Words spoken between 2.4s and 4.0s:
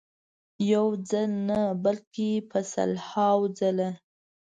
په سلهاوو ځله.